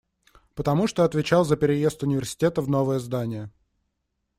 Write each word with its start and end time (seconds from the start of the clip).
Потому 0.55 0.87
что 0.87 1.03
отвечал 1.03 1.45
за 1.45 1.57
переезд 1.57 2.01
университета 2.01 2.63
в 2.63 2.67
новое 2.71 2.97
здание. 2.97 3.51